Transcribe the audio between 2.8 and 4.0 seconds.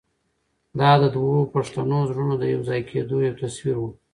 کېدو یو تصویر و.